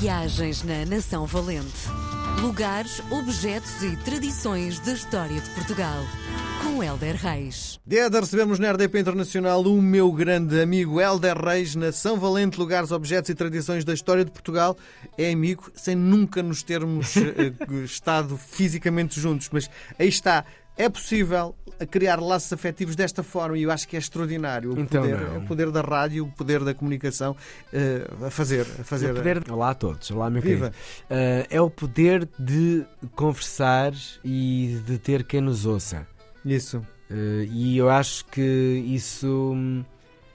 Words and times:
Viagens 0.00 0.62
na 0.64 0.84
Nação 0.84 1.24
Valente. 1.24 1.88
Lugares, 2.40 3.00
objetos 3.10 3.80
e 3.82 3.96
tradições 3.98 4.80
da 4.80 4.92
história 4.92 5.40
de 5.40 5.48
Portugal. 5.50 6.02
Com 6.62 6.82
Helder 6.82 7.14
Reis. 7.14 7.78
Dia 7.86 8.10
de 8.10 8.18
recebemos 8.18 8.58
na 8.58 8.72
RDP 8.72 8.98
Internacional 8.98 9.62
o 9.62 9.80
meu 9.80 10.10
grande 10.10 10.60
amigo 10.60 11.00
Helder 11.00 11.38
Reis, 11.38 11.76
Nação 11.76 12.18
Valente, 12.18 12.58
lugares, 12.58 12.90
objetos 12.90 13.30
e 13.30 13.34
tradições 13.34 13.84
da 13.84 13.94
história 13.94 14.24
de 14.24 14.32
Portugal. 14.32 14.76
É 15.16 15.30
amigo 15.32 15.70
sem 15.74 15.94
nunca 15.94 16.42
nos 16.42 16.62
termos 16.62 17.14
eh, 17.16 17.52
estado 17.84 18.36
fisicamente 18.36 19.20
juntos, 19.20 19.48
mas 19.52 19.70
aí 19.98 20.08
está. 20.08 20.44
É 20.76 20.88
possível 20.88 21.54
criar 21.90 22.20
laços 22.20 22.52
afetivos 22.52 22.96
desta 22.96 23.22
forma 23.22 23.56
e 23.56 23.62
eu 23.62 23.70
acho 23.70 23.86
que 23.86 23.94
é 23.96 23.98
extraordinário 23.98 24.74
o, 24.74 24.80
Então 24.80 25.02
poder, 25.02 25.20
não. 25.20 25.38
o 25.38 25.46
poder 25.46 25.70
da 25.70 25.80
rádio, 25.80 26.24
o 26.24 26.30
poder 26.32 26.64
da 26.64 26.74
comunicação 26.74 27.36
eh, 27.72 28.06
a 28.26 28.30
fazer. 28.30 28.62
A 28.80 28.84
fazer 28.84 29.12
O 29.12 29.14
poder... 29.14 29.50
Olá 29.50 29.70
a 29.70 29.74
todos, 29.74 30.10
olá 30.10 30.28
meu 30.30 30.42
Viva. 30.42 30.70
querido. 30.70 30.76
Ah, 31.10 31.46
é 31.48 31.60
o 31.60 31.70
poder 31.70 32.28
de 32.38 32.84
conversar 33.14 33.92
e 34.24 34.80
de 34.86 34.98
ter 34.98 35.24
quem 35.24 35.40
nos 35.40 35.64
ouça. 35.64 36.06
Isso. 36.44 36.84
Ah, 37.10 37.14
e 37.48 37.76
eu 37.78 37.88
acho 37.88 38.24
que 38.26 38.40
isso. 38.86 39.52
hum, 39.54 39.84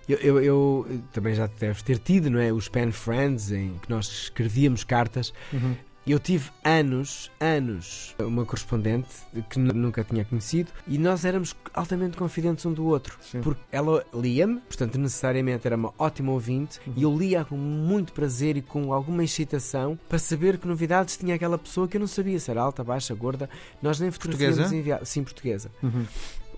Eu, 0.07 0.17
eu- 0.19 0.41
eu 0.41 1.01
também 1.13 1.35
já 1.35 1.45
deves 1.47 1.83
ter 1.83 1.99
tido, 1.99 2.31
não 2.31 2.39
é? 2.39 2.51
Os 2.51 2.67
pen 2.67 2.91
friends 2.91 3.51
em 3.51 3.77
que 3.81 3.89
nós 3.89 4.07
escrevíamos 4.07 4.83
cartas. 4.83 5.31
Uhum. 5.53 5.75
Eu 6.07 6.17
tive 6.17 6.49
anos, 6.63 7.29
anos, 7.39 8.15
uma 8.19 8.43
correspondente 8.43 9.07
que 9.49 9.59
nu- 9.59 9.73
nunca 9.73 10.03
tinha 10.03 10.25
conhecido 10.25 10.71
e 10.87 10.97
nós 10.97 11.23
éramos 11.23 11.55
altamente 11.71 12.17
confidentes 12.17 12.65
um 12.65 12.73
do 12.73 12.85
outro. 12.85 13.17
Sim. 13.21 13.41
Porque 13.41 13.61
ela 13.71 14.03
lia-me, 14.13 14.59
portanto, 14.61 14.97
necessariamente 14.97 15.67
era 15.67 15.75
uma 15.75 15.93
ótima 15.99 16.31
ouvinte, 16.31 16.79
Uhum. 16.87 16.93
e 16.95 17.03
eu 17.03 17.15
lia 17.15 17.45
com 17.45 17.55
muito 17.55 18.11
prazer 18.13 18.57
e 18.57 18.61
com 18.61 18.91
alguma 18.91 19.23
excitação 19.23 19.99
para 20.09 20.17
saber 20.17 20.57
que 20.57 20.67
novidades 20.67 21.15
tinha 21.15 21.35
aquela 21.35 21.59
pessoa 21.59 21.87
que 21.87 21.97
eu 21.97 21.99
não 22.01 22.07
sabia 22.07 22.39
se 22.39 22.49
era 22.49 22.61
alta, 22.61 22.83
baixa, 22.83 23.13
gorda. 23.13 23.47
Nós 23.81 23.99
nem 23.99 24.09
Portuguesa? 24.09 24.73
enviar. 24.75 25.05
Sim, 25.05 25.23
portuguesa. 25.23 25.69
Uhum. 25.83 26.05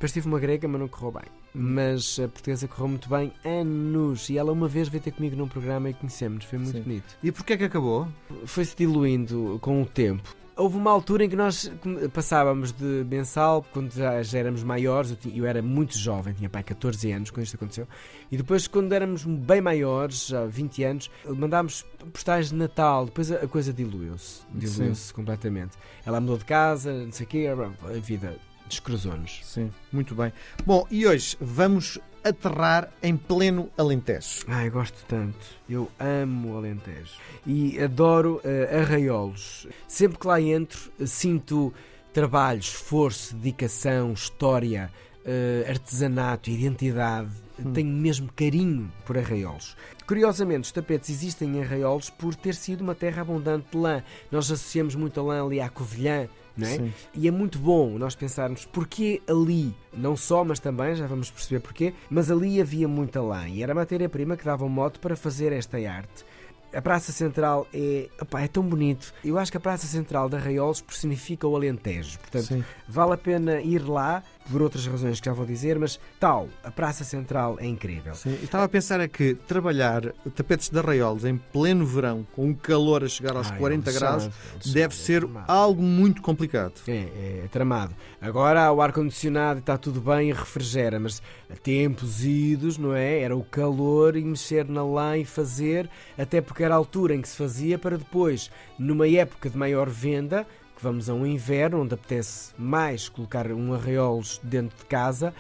Depois 0.01 0.13
tive 0.13 0.27
uma 0.27 0.39
grega, 0.39 0.67
mas 0.67 0.81
não 0.81 0.87
correu 0.87 1.11
bem. 1.11 1.29
Mas 1.53 2.17
a 2.19 2.27
portuguesa 2.27 2.67
correu 2.67 2.87
muito 2.87 3.07
bem, 3.07 3.31
anos. 3.45 4.31
E 4.31 4.37
ela 4.39 4.51
uma 4.51 4.67
vez 4.67 4.87
veio 4.87 5.03
ter 5.03 5.11
comigo 5.11 5.35
num 5.35 5.47
programa 5.47 5.91
e 5.91 5.93
conhecemos, 5.93 6.43
foi 6.43 6.57
muito 6.57 6.75
Sim. 6.77 6.81
bonito 6.81 7.15
E 7.21 7.31
porquê 7.31 7.55
que 7.55 7.65
acabou? 7.65 8.07
foi-se 8.45 8.75
diluindo 8.75 9.59
com 9.61 9.79
o 9.79 9.85
tempo. 9.85 10.35
Houve 10.57 10.75
uma 10.77 10.89
altura 10.89 11.23
em 11.25 11.29
que 11.29 11.35
nós 11.35 11.71
passávamos 12.15 12.71
de 12.71 13.05
mensal, 13.07 13.63
quando 13.71 13.93
já, 13.93 14.23
já 14.23 14.39
éramos 14.39 14.63
maiores, 14.63 15.11
eu, 15.11 15.15
tinha- 15.17 15.35
eu 15.37 15.45
era 15.45 15.61
muito 15.61 15.95
jovem, 15.97 16.33
tinha 16.33 16.49
pai 16.49 16.63
14 16.63 17.11
anos 17.11 17.29
quando 17.29 17.45
isto 17.45 17.55
aconteceu, 17.55 17.87
e 18.31 18.37
depois, 18.37 18.67
quando 18.67 18.91
éramos 18.93 19.23
bem 19.23 19.61
maiores, 19.61 20.27
já 20.27 20.45
20 20.47 20.83
anos, 20.83 21.11
mandámos 21.27 21.85
postais 22.11 22.49
de 22.49 22.55
Natal, 22.55 23.05
depois 23.05 23.31
a, 23.31 23.35
a 23.35 23.47
coisa 23.47 23.71
diluiu-se, 23.71 24.41
diluiu-se 24.53 25.13
completamente. 25.13 25.77
Ela 26.05 26.19
mudou 26.19 26.37
de 26.39 26.45
casa, 26.45 26.91
não 27.05 27.11
sei 27.11 27.25
o 27.25 27.29
quê, 27.29 27.47
a 27.47 27.99
vida 27.99 28.35
descruzou-nos. 28.71 29.41
Sim, 29.43 29.71
muito 29.91 30.15
bem. 30.15 30.33
Bom, 30.65 30.87
e 30.89 31.05
hoje 31.05 31.37
vamos 31.39 31.99
aterrar 32.23 32.91
em 33.01 33.17
pleno 33.17 33.69
Alentejo. 33.77 34.45
Ai, 34.47 34.67
eu 34.67 34.71
gosto 34.71 34.97
tanto. 35.07 35.39
Eu 35.69 35.89
amo 35.99 36.57
Alentejo. 36.57 37.13
E 37.45 37.79
adoro 37.79 38.41
eh, 38.43 38.81
arraiolos. 38.81 39.67
Sempre 39.87 40.19
que 40.19 40.27
lá 40.27 40.39
entro, 40.39 40.91
eh, 40.99 41.05
sinto 41.05 41.73
trabalho, 42.13 42.59
esforço, 42.59 43.35
dedicação, 43.35 44.13
história, 44.13 44.91
eh, 45.25 45.65
artesanato, 45.67 46.49
identidade. 46.49 47.29
Tenho 47.73 47.89
mesmo 47.89 48.29
carinho 48.35 48.91
por 49.05 49.17
arraiolos. 49.17 49.75
Curiosamente, 50.07 50.65
os 50.65 50.71
tapetes 50.71 51.09
existem 51.09 51.57
em 51.57 51.61
arraiolos 51.61 52.09
por 52.09 52.33
ter 52.33 52.55
sido 52.55 52.81
uma 52.81 52.95
terra 52.95 53.21
abundante 53.21 53.67
de 53.71 53.77
lã. 53.77 54.03
Nós 54.31 54.51
associamos 54.51 54.95
muito 54.95 55.19
a 55.19 55.23
lã 55.23 55.45
ali 55.45 55.61
à 55.61 55.69
Covilhã, 55.69 56.27
não 56.57 56.67
é? 56.67 56.77
Sim. 56.77 56.93
E 57.13 57.27
é 57.27 57.31
muito 57.31 57.57
bom 57.59 57.97
nós 57.97 58.15
pensarmos 58.15 58.65
porquê 58.65 59.21
ali, 59.27 59.73
não 59.93 60.15
só, 60.15 60.43
mas 60.43 60.59
também, 60.59 60.95
já 60.95 61.07
vamos 61.07 61.29
perceber 61.29 61.59
porquê, 61.59 61.93
mas 62.09 62.29
ali 62.31 62.61
havia 62.61 62.87
muita 62.87 63.21
lã 63.21 63.47
e 63.47 63.63
era 63.63 63.71
a 63.71 63.75
matéria-prima 63.75 64.37
que 64.37 64.45
dava 64.45 64.65
um 64.65 64.69
mote 64.69 64.99
para 64.99 65.15
fazer 65.15 65.51
esta 65.51 65.77
arte. 65.77 66.25
A 66.73 66.81
Praça 66.81 67.11
Central 67.11 67.67
é, 67.73 68.07
opá, 68.21 68.41
é 68.41 68.47
tão 68.47 68.63
bonito. 68.63 69.13
Eu 69.25 69.37
acho 69.37 69.51
que 69.51 69.57
a 69.57 69.59
Praça 69.59 69.85
Central 69.85 70.29
de 70.29 70.37
Arraiolos 70.37 70.79
personifica 70.79 71.45
o 71.45 71.53
Alentejo. 71.55 72.17
Portanto, 72.19 72.45
Sim. 72.45 72.63
vale 72.87 73.13
a 73.13 73.17
pena 73.17 73.59
ir 73.59 73.79
lá, 73.79 74.23
por 74.49 74.61
outras 74.61 74.85
razões 74.85 75.19
que 75.19 75.25
já 75.25 75.33
vou 75.33 75.45
dizer, 75.45 75.77
mas 75.77 75.99
tal, 76.19 76.49
a 76.63 76.71
Praça 76.71 77.03
Central 77.03 77.57
é 77.59 77.65
incrível. 77.65 78.13
Sim, 78.15 78.37
estava 78.41 78.65
a 78.65 78.69
pensar 78.69 78.99
é 78.99 79.07
que 79.07 79.35
trabalhar 79.35 80.13
tapetes 80.35 80.69
de 80.69 80.77
arraiolos 80.77 81.25
em 81.25 81.37
pleno 81.37 81.85
verão, 81.85 82.25
com 82.33 82.47
um 82.47 82.53
calor 82.53 83.03
a 83.03 83.07
chegar 83.07 83.35
aos 83.35 83.51
Ai, 83.51 83.57
40 83.57 83.89
é 83.89 83.93
graus, 83.93 84.23
é 84.23 84.25
lixado, 84.27 84.73
deve 84.73 84.93
é 84.93 84.97
ser 84.97 85.27
algo 85.47 85.81
muito 85.81 86.21
complicado. 86.21 86.73
É, 86.87 87.43
é 87.43 87.47
tramado. 87.51 87.95
Agora 88.21 88.71
o 88.71 88.81
ar-condicionado 88.81 89.59
está 89.59 89.77
tudo 89.77 90.01
bem 90.01 90.29
e 90.29 90.33
refrigera, 90.33 90.99
mas 90.99 91.21
a 91.49 91.55
tempos 91.55 92.23
idos, 92.23 92.77
não 92.77 92.93
é? 92.93 93.19
Era 93.19 93.35
o 93.35 93.43
calor 93.43 94.15
e 94.15 94.23
mexer 94.23 94.67
na 94.67 94.83
lã 94.83 95.17
e 95.17 95.25
fazer, 95.25 95.89
até 96.17 96.41
porque 96.41 96.63
era 96.63 96.73
a 96.73 96.77
altura 96.77 97.15
em 97.15 97.21
que 97.21 97.29
se 97.29 97.37
fazia 97.37 97.77
para 97.77 97.97
depois, 97.97 98.51
numa 98.77 99.07
época 99.07 99.49
de 99.49 99.57
maior 99.57 99.89
venda, 99.89 100.45
que 100.81 100.83
vamos 100.83 101.07
a 101.11 101.13
um 101.13 101.27
inverno 101.27 101.79
onde 101.83 101.93
apetece 101.93 102.53
mais 102.57 103.07
colocar 103.07 103.51
um 103.51 103.71
arraiolos 103.71 104.41
dentro 104.43 104.75
de 104.79 104.85
casa, 104.85 105.31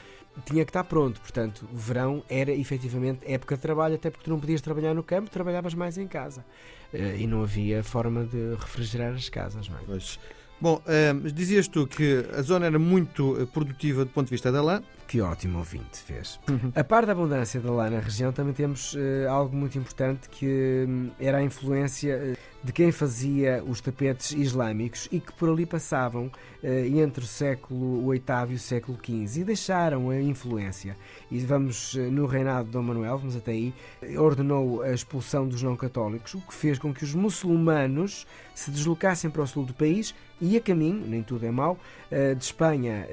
tinha 0.45 0.63
que 0.63 0.69
estar 0.69 0.83
pronto. 0.83 1.19
Portanto, 1.19 1.67
o 1.73 1.75
verão 1.75 2.23
era 2.29 2.51
efetivamente 2.51 3.19
época 3.25 3.55
de 3.55 3.61
trabalho, 3.63 3.95
até 3.95 4.11
porque 4.11 4.23
tu 4.25 4.29
não 4.29 4.39
podias 4.39 4.61
trabalhar 4.61 4.93
no 4.93 5.01
campo, 5.01 5.31
trabalhavas 5.31 5.73
mais 5.73 5.97
em 5.97 6.07
casa. 6.07 6.45
Eh, 6.93 7.21
E 7.21 7.27
não 7.27 7.41
havia 7.41 7.83
forma 7.83 8.23
de 8.23 8.53
refrigerar 8.53 9.13
as 9.15 9.29
casas, 9.29 9.67
não 9.67 9.77
é? 9.77 9.81
Pois. 9.83 10.19
Bom, 10.61 10.79
eh, 10.85 11.11
dizias 11.33 11.67
tu 11.67 11.87
que 11.87 12.23
a 12.37 12.43
zona 12.43 12.67
era 12.67 12.77
muito 12.77 13.41
eh, 13.41 13.47
produtiva 13.47 14.05
do 14.05 14.11
ponto 14.11 14.27
de 14.27 14.31
vista 14.31 14.51
da 14.51 14.61
lã. 14.61 14.83
Que 15.07 15.21
ótimo 15.21 15.57
ouvinte 15.57 15.97
fez. 15.97 16.39
A 16.75 16.83
par 16.83 17.07
da 17.07 17.13
abundância 17.13 17.59
da 17.59 17.71
lã 17.71 17.89
na 17.89 17.99
região, 17.99 18.31
também 18.31 18.53
temos 18.53 18.95
algo 19.27 19.53
muito 19.57 19.77
importante 19.77 20.29
que 20.29 20.85
hum, 20.87 21.09
era 21.19 21.39
a 21.39 21.43
influência 21.43 22.37
de 22.63 22.71
quem 22.71 22.91
fazia 22.91 23.63
os 23.65 23.81
tapetes 23.81 24.31
islâmicos 24.31 25.07
e 25.11 25.19
que 25.19 25.33
por 25.33 25.49
ali 25.49 25.65
passavam 25.65 26.31
eh, 26.63 26.87
entre 26.87 27.23
o 27.23 27.27
século 27.27 28.11
VIII 28.11 28.51
e 28.51 28.53
o 28.53 28.59
século 28.59 28.97
XV 29.03 29.41
e 29.41 29.43
deixaram 29.43 30.09
a 30.09 30.21
influência. 30.21 30.95
E 31.31 31.39
vamos 31.39 31.95
eh, 31.97 32.01
no 32.01 32.27
reinado 32.27 32.65
de 32.65 32.71
Dom 32.71 32.83
Manuel, 32.83 33.17
vamos 33.17 33.35
até 33.35 33.51
aí, 33.51 33.73
eh, 34.01 34.19
ordenou 34.19 34.83
a 34.83 34.93
expulsão 34.93 35.47
dos 35.47 35.63
não 35.63 35.75
católicos, 35.75 36.35
o 36.35 36.41
que 36.41 36.53
fez 36.53 36.77
com 36.77 36.93
que 36.93 37.03
os 37.03 37.15
muçulmanos 37.15 38.27
se 38.53 38.69
deslocassem 38.69 39.31
para 39.31 39.41
o 39.41 39.47
sul 39.47 39.65
do 39.65 39.73
país 39.73 40.13
e 40.39 40.55
a 40.55 40.61
caminho, 40.61 41.03
nem 41.07 41.23
tudo 41.23 41.45
é 41.45 41.51
mau, 41.51 41.79
de 42.09 42.43
Espanha 42.43 43.07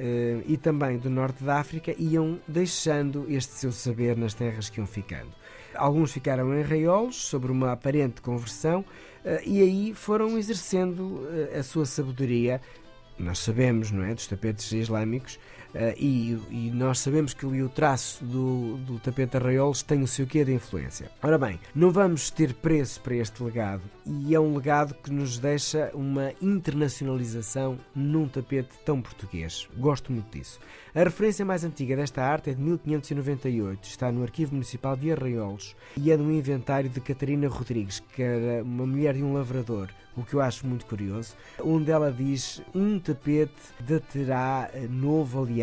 e 0.46 0.56
também 0.56 0.96
do 0.98 1.10
norte 1.10 1.44
da 1.44 1.58
África 1.58 1.94
iam 1.98 2.40
deixando 2.48 3.26
este 3.28 3.52
seu 3.52 3.70
saber 3.70 4.16
nas 4.16 4.32
terras 4.32 4.70
que 4.70 4.80
iam 4.80 4.86
ficando. 4.86 5.30
Alguns 5.78 6.12
ficaram 6.12 6.52
em 6.52 6.62
arraiolos, 6.62 7.16
sobre 7.16 7.52
uma 7.52 7.72
aparente 7.72 8.20
conversão, 8.20 8.84
eh, 9.24 9.42
e 9.46 9.62
aí 9.62 9.94
foram 9.94 10.36
exercendo 10.36 11.26
eh, 11.30 11.58
a 11.58 11.62
sua 11.62 11.86
sabedoria. 11.86 12.60
Nós 13.18 13.38
sabemos, 13.38 13.90
não 13.90 14.02
é, 14.02 14.12
dos 14.12 14.26
tapetes 14.26 14.70
islâmicos, 14.72 15.38
e, 15.98 16.38
e 16.50 16.70
nós 16.72 16.98
sabemos 17.00 17.34
que 17.34 17.44
o 17.44 17.68
traço 17.68 18.24
do, 18.24 18.76
do 18.78 18.98
tapete 18.98 19.36
arraiolos 19.36 19.82
tem 19.82 20.02
o 20.02 20.06
seu 20.06 20.26
quê 20.26 20.44
de 20.44 20.52
influência. 20.52 21.10
Ora 21.22 21.38
bem, 21.38 21.60
não 21.74 21.90
vamos 21.90 22.30
ter 22.30 22.54
preço 22.54 23.00
para 23.00 23.16
este 23.16 23.42
legado, 23.42 23.82
e 24.06 24.34
é 24.34 24.40
um 24.40 24.56
legado 24.56 24.94
que 24.94 25.12
nos 25.12 25.38
deixa 25.38 25.90
uma 25.94 26.32
internacionalização 26.40 27.78
num 27.94 28.26
tapete 28.28 28.70
tão 28.84 29.00
português. 29.00 29.68
Gosto 29.76 30.12
muito 30.12 30.36
disso. 30.36 30.58
A 30.94 31.04
referência 31.04 31.44
mais 31.44 31.64
antiga 31.64 31.94
desta 31.94 32.22
arte 32.22 32.50
é 32.50 32.54
de 32.54 32.60
1598, 32.60 33.84
está 33.84 34.10
no 34.10 34.22
Arquivo 34.22 34.54
Municipal 34.54 34.96
de 34.96 35.12
Arraiolos 35.12 35.76
e 35.96 36.10
é 36.10 36.16
de 36.16 36.22
um 36.22 36.30
inventário 36.30 36.88
de 36.88 37.00
Catarina 37.00 37.48
Rodrigues, 37.48 38.00
que 38.00 38.22
era 38.22 38.64
uma 38.64 38.86
mulher 38.86 39.14
de 39.14 39.22
um 39.22 39.34
lavrador, 39.34 39.88
o 40.16 40.24
que 40.24 40.34
eu 40.34 40.40
acho 40.40 40.66
muito 40.66 40.86
curioso, 40.86 41.36
onde 41.62 41.90
ela 41.90 42.10
diz 42.10 42.62
um 42.74 42.98
tapete 42.98 43.52
datará 43.80 44.70
eh, 44.72 44.88
novo 44.88 45.44
aliado 45.44 45.57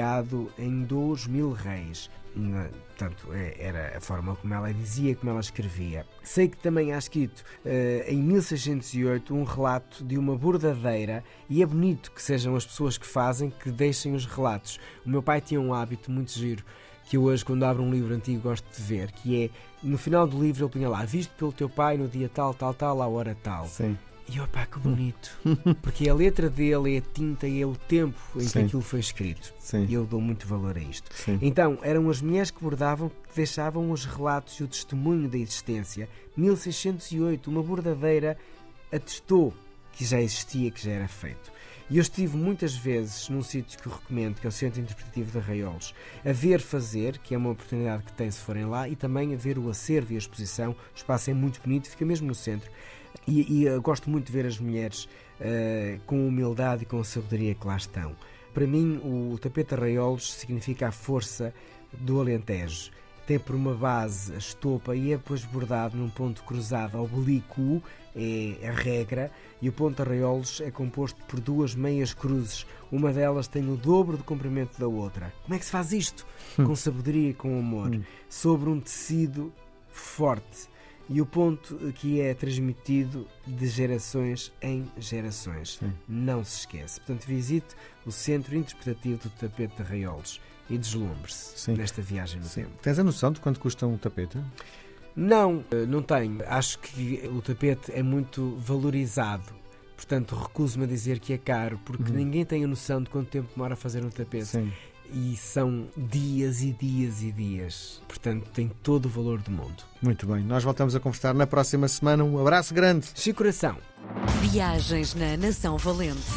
em 0.58 0.84
dois 0.84 1.28
mil 1.28 1.52
reis. 1.52 2.10
Na- 2.36 2.68
Portanto, 2.98 3.28
é- 3.34 3.56
era 3.60 3.98
a 3.98 4.00
forma 4.00 4.38
como 4.38 4.54
ela 4.54 4.74
dizia, 4.74 5.14
como 5.18 5.30
ela 5.30 5.42
escrevia. 5.42 6.06
Sei 6.24 6.48
que 6.48 6.56
também 6.56 6.94
há 6.94 6.98
escrito 6.98 7.44
eh, 7.66 8.06
em 8.08 8.22
1608 8.22 9.36
um 9.36 9.44
relato 9.44 10.02
de 10.02 10.18
uma 10.18 10.34
bordadeira 10.38 11.22
e 11.50 11.62
é 11.62 11.66
bonito 11.66 12.10
que 12.14 12.22
sejam 12.22 12.56
as 12.56 12.66
pessoas 12.66 12.98
que 12.98 13.06
fazem 13.06 13.50
que 13.50 13.70
deixem 13.70 14.16
os 14.16 14.26
relatos. 14.26 14.80
O 15.06 15.10
meu 15.10 15.22
pai 15.22 15.42
tinha 15.42 15.60
um 15.60 15.74
hábito 15.74 16.10
muito 16.10 16.32
giro 16.32 16.64
que 17.04 17.18
eu 17.18 17.24
hoje, 17.24 17.44
quando 17.44 17.64
abro 17.64 17.84
um 17.84 17.92
livro 17.92 18.16
antigo, 18.16 18.42
gosto 18.42 18.66
de 18.74 18.82
ver, 18.82 19.12
que 19.12 19.44
é 19.44 19.50
no 19.84 19.98
final 19.98 20.26
do 20.26 20.42
livro 20.42 20.64
ele 20.64 20.72
punha 20.72 20.88
lá, 20.90 21.04
visto 21.04 21.32
pelo 21.36 21.52
teu 21.52 21.70
pai 21.70 21.98
no 21.98 22.08
dia 22.08 22.30
tal, 22.34 22.54
tal, 22.54 22.74
tal, 22.74 23.02
à 23.02 23.08
hora 23.08 23.36
tal. 23.44 23.68
Sim. 23.68 23.98
E 24.28 24.40
opá, 24.40 24.66
que 24.66 24.80
bonito. 24.80 25.38
Porque 25.82 26.10
a 26.10 26.14
letra 26.14 26.50
dele 26.50 26.96
é 26.96 26.98
a 26.98 27.02
tinta 27.02 27.48
e 27.48 27.62
é 27.62 27.66
o 27.66 27.76
tempo 27.76 28.20
em 28.36 28.40
que 28.40 28.46
Sim. 28.46 28.66
aquilo 28.66 28.82
foi 28.82 29.00
escrito. 29.00 29.54
Sim. 29.60 29.86
E 29.88 29.94
eu 29.94 30.06
dou 30.06 30.20
muito 30.20 30.48
valor 30.48 30.78
a 30.78 30.82
isto. 30.82 31.14
Sim. 31.14 31.38
Então, 31.42 31.78
eram 31.82 32.10
as 32.10 32.22
mulheres 32.22 32.50
que 32.50 32.62
bordavam 32.62 33.10
que 33.10 33.36
deixavam 33.36 33.92
os 33.92 34.06
relatos 34.06 34.56
e 34.60 34.64
o 34.64 34.68
testemunho 34.68 35.30
da 35.30 35.38
existência. 35.38 36.10
1608, 36.36 37.50
uma 37.50 37.62
bordadeira 37.62 38.38
atestou 38.92 39.54
que 39.94 40.04
já 40.04 40.20
existia, 40.20 40.72
que 40.72 40.84
já 40.84 40.92
era 40.92 41.08
feito. 41.08 41.54
E 41.88 41.98
eu 41.98 42.02
estive 42.02 42.36
muitas 42.36 42.76
vezes 42.76 43.30
num 43.30 43.44
sítio 43.44 43.78
que 43.80 43.88
eu 43.88 43.94
recomendo, 43.94 44.40
que 44.40 44.48
é 44.48 44.50
o 44.50 44.52
Centro 44.52 44.82
Interpretativo 44.82 45.32
de 45.32 45.38
Arraiolos, 45.38 45.94
a 46.26 46.32
ver 46.32 46.60
fazer, 46.60 47.20
que 47.20 47.36
é 47.36 47.38
uma 47.38 47.52
oportunidade 47.52 48.04
que 48.04 48.14
tem 48.14 48.30
se 48.32 48.40
forem 48.40 48.66
lá, 48.66 48.90
e 48.90 48.96
também 48.96 49.36
a 49.36 49.38
ver 49.38 49.60
o 49.60 49.70
acervo 49.70 50.12
e 50.12 50.16
a 50.16 50.18
exposição. 50.18 50.72
O 50.72 50.96
espaço 50.96 51.30
é 51.30 51.34
muito 51.34 51.62
bonito, 51.62 51.88
fica 51.88 52.04
mesmo 52.04 52.28
no 52.28 52.34
centro. 52.34 52.72
E, 53.28 53.62
e 53.62 53.66
eu 53.66 53.82
gosto 53.82 54.10
muito 54.10 54.28
de 54.28 54.32
ver 54.32 54.46
as 54.46 54.60
mulheres 54.60 55.06
uh, 55.40 56.00
com 56.06 56.28
humildade 56.28 56.84
e 56.84 56.86
com 56.86 57.00
a 57.00 57.04
sabedoria 57.04 57.56
que 57.56 57.66
lá 57.66 57.78
estão. 57.78 58.16
Para 58.54 58.66
mim, 58.66 59.02
o 59.04 59.38
tapete 59.38 59.74
Arraiolos 59.74 60.34
significa 60.34 60.88
a 60.88 60.92
força 60.92 61.54
do 61.92 62.20
Alentejo 62.20 62.92
tem 63.26 63.40
por 63.40 63.56
uma 63.56 63.74
base 63.74 64.34
a 64.34 64.38
estopa 64.38 64.96
e 64.96 65.12
é 65.12 65.18
depois 65.18 65.44
bordado 65.44 65.98
num 65.98 66.10
ponto 66.10 66.44
cruzado 66.44 67.02
oblíquo, 67.02 67.82
é 68.16 68.68
a 68.68 68.72
regra, 68.72 69.32
e 69.62 69.68
o 69.68 69.74
ponto 69.74 70.02
arraiolos 70.02 70.62
é 70.62 70.72
composto 70.72 71.22
por 71.26 71.40
duas 71.40 71.76
meias 71.76 72.14
cruzes. 72.14 72.66
Uma 72.92 73.12
delas 73.12 73.48
tem 73.48 73.68
o 73.70 73.76
dobro 73.76 74.16
do 74.16 74.24
comprimento 74.24 74.80
da 74.80 74.88
outra. 74.88 75.34
Como 75.44 75.56
é 75.56 75.60
que 75.60 75.66
se 75.66 75.72
faz 75.72 75.92
isto? 75.92 76.26
Hum. 76.58 76.66
Com 76.66 76.76
sabedoria 76.76 77.32
e 77.32 77.34
com 77.34 77.58
amor. 77.58 77.90
Hum. 77.90 78.04
Sobre 78.30 78.70
um 78.70 78.80
tecido 78.80 79.52
forte. 79.90 80.70
E 81.08 81.22
o 81.22 81.26
ponto 81.26 81.76
que 81.94 82.20
é 82.20 82.34
transmitido 82.34 83.28
de 83.46 83.68
gerações 83.68 84.52
em 84.62 84.88
gerações. 84.98 85.78
Sim. 85.78 85.94
Não 86.08 86.44
se 86.44 86.60
esquece. 86.60 87.00
Portanto, 87.00 87.26
visite 87.28 87.76
o 88.06 88.12
Centro 88.12 88.56
Interpretativo 88.56 89.20
do 89.24 89.30
Tapete 89.30 89.76
de 89.76 89.82
Arraiolos 89.84 90.42
e 90.70 90.78
deslumbre-se 90.78 91.72
nesta 91.72 92.02
viagem 92.02 92.40
no 92.40 92.48
Sim. 92.48 92.64
tempo. 92.64 92.74
Tens 92.82 92.98
a 92.98 93.04
noção 93.04 93.32
de 93.32 93.40
quanto 93.40 93.60
custa 93.60 93.86
um 93.86 93.98
tapete? 93.98 94.40
Não, 95.16 95.64
eh, 95.72 95.86
não 95.86 96.02
tenho. 96.02 96.44
Acho 96.48 96.80
que 96.80 97.22
o 97.28 97.42
tapete 97.42 97.92
é 97.92 98.04
muito 98.04 98.56
valorizado. 98.58 99.54
Portanto, 99.96 100.36
recuso-me 100.36 100.84
a 100.84 100.88
dizer 100.88 101.20
que 101.20 101.32
é 101.34 101.38
caro, 101.38 101.80
porque 101.86 102.12
uhum. 102.12 102.18
ninguém 102.18 102.44
tem 102.44 102.64
a 102.64 102.68
noção 102.68 103.02
de 103.02 103.10
quanto 103.10 103.30
tempo 103.30 103.50
demora 103.56 103.76
a 103.76 103.78
fazer 103.78 104.04
um 104.04 104.10
tapete. 104.10 104.46
Sim. 104.46 104.74
E 105.14 105.36
são 105.38 105.88
dias 105.96 106.62
e 106.62 106.72
dias 106.72 107.22
e 107.22 107.32
dias. 107.32 108.02
Portanto, 108.08 108.50
tem 108.54 108.70
todo 108.84 109.06
o 109.06 109.10
valor 109.10 109.40
do 109.42 109.52
mundo. 109.52 109.84
Muito 110.02 110.26
bem. 110.28 110.44
Nós 110.44 110.64
voltamos 110.64 110.96
a 110.96 111.00
conversar 111.00 111.34
na 111.34 111.48
próxima 111.48 111.88
semana. 111.88 112.24
Um 112.24 112.40
abraço 112.40 112.74
grande. 112.74 113.08
Chico 113.16 113.38
Coração. 113.38 113.78
Viagens 114.42 115.14
na 115.14 115.38
Nação 115.38 115.78
Valente. 115.78 116.32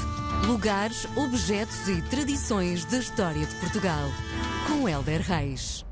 Lugares, 0.47 1.07
objetos 1.17 1.89
e 1.89 2.01
tradições 2.03 2.85
da 2.85 2.99
história 2.99 3.47
de 3.47 3.55
Portugal. 3.57 4.09
Com 4.67 4.89
Helder 4.89 5.21
Reis. 5.23 5.88